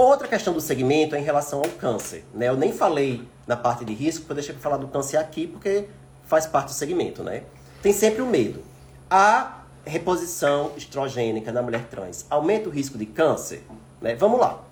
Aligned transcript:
Outra 0.00 0.26
questão 0.26 0.54
do 0.54 0.62
segmento 0.62 1.14
é 1.14 1.20
em 1.20 1.22
relação 1.22 1.58
ao 1.58 1.68
câncer. 1.72 2.24
Né? 2.32 2.48
Eu 2.48 2.56
nem 2.56 2.72
falei 2.72 3.22
na 3.46 3.54
parte 3.54 3.84
de 3.84 3.92
risco, 3.92 4.24
vou 4.24 4.34
deixar 4.34 4.54
para 4.54 4.62
falar 4.62 4.78
do 4.78 4.88
câncer 4.88 5.18
aqui, 5.18 5.46
porque 5.46 5.88
faz 6.24 6.46
parte 6.46 6.68
do 6.68 6.72
segmento. 6.72 7.22
Né? 7.22 7.42
Tem 7.82 7.92
sempre 7.92 8.22
o 8.22 8.26
medo. 8.26 8.64
A 9.10 9.58
reposição 9.84 10.72
estrogênica 10.74 11.52
na 11.52 11.60
mulher 11.60 11.86
trans 11.90 12.24
aumenta 12.30 12.70
o 12.70 12.72
risco 12.72 12.96
de 12.96 13.04
câncer? 13.04 13.62
Né? 14.00 14.14
Vamos 14.14 14.40
lá. 14.40 14.62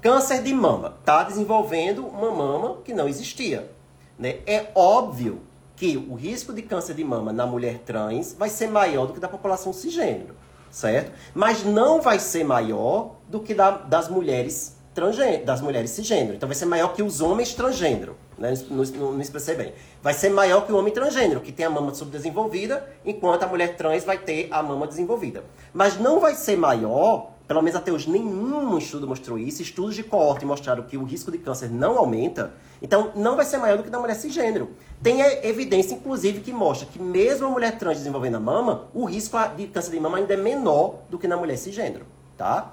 Câncer 0.00 0.40
de 0.40 0.54
mama. 0.54 0.94
Está 1.00 1.24
desenvolvendo 1.24 2.06
uma 2.06 2.30
mama 2.30 2.76
que 2.84 2.94
não 2.94 3.08
existia. 3.08 3.68
Né? 4.16 4.38
É 4.46 4.70
óbvio 4.76 5.40
que 5.74 5.96
o 5.96 6.14
risco 6.14 6.52
de 6.52 6.62
câncer 6.62 6.94
de 6.94 7.02
mama 7.02 7.32
na 7.32 7.44
mulher 7.44 7.80
trans 7.80 8.36
vai 8.38 8.48
ser 8.48 8.68
maior 8.68 9.06
do 9.06 9.14
que 9.14 9.18
da 9.18 9.26
população 9.26 9.72
cisgênero, 9.72 10.36
certo? 10.70 11.12
Mas 11.34 11.64
não 11.64 12.00
vai 12.00 12.18
ser 12.18 12.44
maior 12.44 13.16
do 13.28 13.40
que 13.40 13.54
da, 13.54 13.70
das 13.70 14.08
mulheres 14.08 14.76
transgênero, 14.94 15.44
das 15.44 15.60
mulheres 15.60 15.90
cisgênero. 15.90 16.34
Então 16.34 16.48
vai 16.48 16.56
ser 16.56 16.66
maior 16.66 16.88
que 16.92 17.02
os 17.02 17.20
homens 17.20 17.54
transgênero, 17.54 18.16
né? 18.36 18.52
Não, 18.68 18.84
não, 18.84 19.20
expressei 19.20 19.54
bem. 19.54 19.72
Vai 20.02 20.14
ser 20.14 20.30
maior 20.30 20.66
que 20.66 20.72
o 20.72 20.76
homem 20.76 20.92
transgênero, 20.92 21.40
que 21.40 21.52
tem 21.52 21.64
a 21.64 21.70
mama 21.70 21.94
subdesenvolvida, 21.94 22.86
enquanto 23.04 23.42
a 23.44 23.46
mulher 23.46 23.76
trans 23.76 24.04
vai 24.04 24.18
ter 24.18 24.48
a 24.50 24.62
mama 24.62 24.86
desenvolvida. 24.86 25.44
Mas 25.72 25.98
não 25.98 26.18
vai 26.20 26.34
ser 26.34 26.56
maior 26.56 27.29
pelo 27.50 27.62
menos 27.62 27.74
até 27.74 27.90
hoje 27.90 28.08
nenhum 28.08 28.78
estudo 28.78 29.08
mostrou 29.08 29.36
isso. 29.36 29.60
Estudos 29.60 29.96
de 29.96 30.04
coorte 30.04 30.46
mostraram 30.46 30.84
que 30.84 30.96
o 30.96 31.02
risco 31.02 31.32
de 31.32 31.38
câncer 31.38 31.68
não 31.68 31.98
aumenta. 31.98 32.54
Então, 32.80 33.10
não 33.16 33.34
vai 33.34 33.44
ser 33.44 33.58
maior 33.58 33.76
do 33.76 33.82
que 33.82 33.90
da 33.90 33.98
mulher 33.98 34.14
cisgênero. 34.14 34.70
Tem 35.02 35.20
evidência, 35.20 35.96
inclusive, 35.96 36.42
que 36.42 36.52
mostra 36.52 36.86
que 36.86 37.02
mesmo 37.02 37.48
a 37.48 37.50
mulher 37.50 37.76
trans 37.76 37.96
desenvolvendo 37.96 38.36
a 38.36 38.40
mama, 38.40 38.84
o 38.94 39.04
risco 39.04 39.36
de 39.56 39.66
câncer 39.66 39.90
de 39.90 39.98
mama 39.98 40.18
ainda 40.18 40.32
é 40.32 40.36
menor 40.36 41.00
do 41.10 41.18
que 41.18 41.26
na 41.26 41.36
mulher 41.36 41.56
cisgênero, 41.56 42.06
tá? 42.38 42.72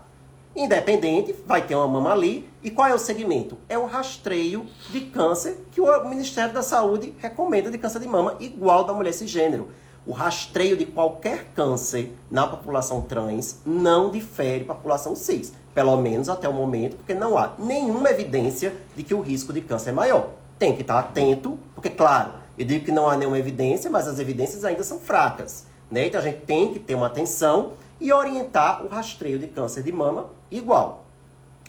Independente, 0.55 1.33
vai 1.47 1.65
ter 1.65 1.73
uma 1.73 1.87
mama 1.87 2.11
ali. 2.11 2.47
E 2.61 2.69
qual 2.69 2.87
é 2.87 2.93
o 2.93 2.99
segmento? 2.99 3.57
É 3.67 3.79
o 3.79 3.87
rastreio 3.87 4.67
de 4.91 5.01
câncer 5.01 5.57
que 5.71 5.81
o 5.81 6.07
Ministério 6.07 6.53
da 6.53 6.61
Saúde 6.61 7.15
recomenda 7.17 7.71
de 7.71 7.79
câncer 7.79 7.99
de 7.99 8.07
mama, 8.07 8.35
igual 8.39 8.83
da 8.83 8.93
mulher 8.93 9.13
cisgênero 9.13 9.69
o 10.07 10.13
rastreio 10.13 10.77
de 10.77 10.85
qualquer 10.85 11.47
câncer 11.53 12.13
na 12.31 12.47
população 12.47 13.01
trans 13.01 13.59
não 13.65 14.09
difere 14.09 14.63
da 14.63 14.73
população 14.73 15.17
cis, 15.17 15.51
pelo 15.75 15.97
menos 15.97 16.29
até 16.29 16.47
o 16.47 16.53
momento, 16.53 16.95
porque 16.95 17.13
não 17.13 17.37
há 17.37 17.53
nenhuma 17.59 18.09
evidência 18.09 18.73
de 18.95 19.03
que 19.03 19.13
o 19.13 19.19
risco 19.19 19.51
de 19.51 19.59
câncer 19.59 19.89
é 19.89 19.93
maior. 19.93 20.29
Tem 20.57 20.73
que 20.73 20.81
estar 20.81 20.97
atento, 20.97 21.59
porque, 21.75 21.89
claro, 21.89 22.31
eu 22.57 22.65
digo 22.65 22.85
que 22.85 22.91
não 22.91 23.09
há 23.09 23.17
nenhuma 23.17 23.37
evidência, 23.37 23.91
mas 23.91 24.07
as 24.07 24.17
evidências 24.17 24.63
ainda 24.63 24.81
são 24.81 24.97
fracas. 24.97 25.67
Né? 25.91 26.07
Então 26.07 26.21
a 26.21 26.23
gente 26.23 26.39
tem 26.45 26.71
que 26.71 26.79
ter 26.79 26.95
uma 26.95 27.07
atenção 27.07 27.73
e 27.99 28.13
orientar 28.13 28.85
o 28.85 28.87
rastreio 28.87 29.37
de 29.37 29.47
câncer 29.47 29.83
de 29.83 29.91
mama 29.91 30.27
igual. 30.49 31.03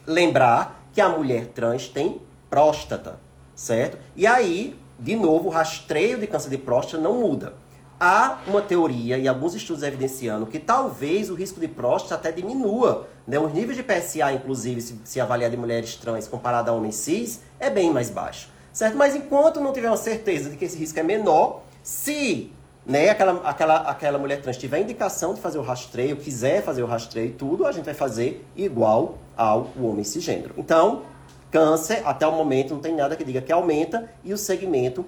Lembrar 0.06 0.84
que 0.92 1.00
a 1.00 1.08
mulher 1.08 1.48
trans 1.48 1.88
tem 1.88 2.20
próstata, 2.48 3.18
certo? 3.54 3.98
E 4.14 4.26
aí, 4.26 4.78
de 4.98 5.16
novo, 5.16 5.48
o 5.48 5.50
rastreio 5.50 6.18
de 6.18 6.26
câncer 6.28 6.50
de 6.50 6.58
próstata 6.58 7.02
não 7.02 7.14
muda 7.14 7.52
há 8.00 8.38
uma 8.46 8.62
teoria 8.62 9.18
e 9.18 9.26
alguns 9.26 9.54
estudos 9.54 9.82
evidenciando 9.82 10.46
que 10.46 10.58
talvez 10.58 11.30
o 11.30 11.34
risco 11.34 11.60
de 11.60 11.68
próstata 11.68 12.14
até 12.14 12.32
diminua. 12.32 13.08
Né? 13.26 13.38
Os 13.38 13.52
níveis 13.52 13.76
de 13.76 13.82
PSA, 13.82 14.32
inclusive, 14.32 14.80
se, 14.80 15.00
se 15.04 15.20
avaliar 15.20 15.50
de 15.50 15.56
mulheres 15.56 15.96
trans 15.96 16.28
comparado 16.28 16.70
a 16.70 16.74
homens 16.74 16.96
cis, 16.96 17.40
é 17.58 17.68
bem 17.68 17.92
mais 17.92 18.10
baixo. 18.10 18.50
Certo? 18.72 18.96
Mas 18.96 19.16
enquanto 19.16 19.60
não 19.60 19.72
tiver 19.72 19.88
uma 19.88 19.96
certeza 19.96 20.50
de 20.50 20.56
que 20.56 20.64
esse 20.64 20.78
risco 20.78 20.98
é 20.98 21.02
menor, 21.02 21.62
se 21.82 22.52
né, 22.86 23.10
aquela, 23.10 23.32
aquela, 23.48 23.76
aquela 23.80 24.18
mulher 24.18 24.40
trans 24.40 24.56
tiver 24.56 24.80
indicação 24.80 25.34
de 25.34 25.40
fazer 25.40 25.58
o 25.58 25.62
rastreio, 25.62 26.16
quiser 26.16 26.62
fazer 26.62 26.82
o 26.82 26.86
rastreio 26.86 27.28
e 27.28 27.32
tudo, 27.32 27.66
a 27.66 27.72
gente 27.72 27.84
vai 27.84 27.94
fazer 27.94 28.46
igual 28.56 29.18
ao 29.36 29.68
homem 29.80 30.04
cisgênero. 30.04 30.54
Então, 30.56 31.02
câncer, 31.50 32.02
até 32.04 32.26
o 32.26 32.32
momento, 32.32 32.74
não 32.74 32.80
tem 32.80 32.94
nada 32.94 33.16
que 33.16 33.24
diga 33.24 33.40
que 33.40 33.52
aumenta 33.52 34.08
e 34.24 34.32
o 34.32 34.38
segmento, 34.38 35.04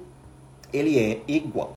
ele 0.73 0.99
é 0.99 1.21
igual. 1.27 1.69